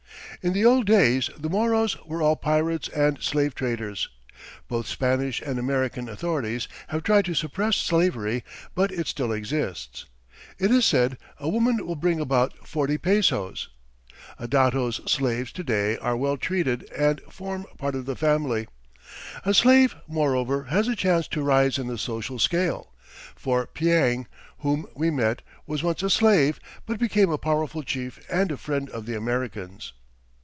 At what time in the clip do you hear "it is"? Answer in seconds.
10.57-10.83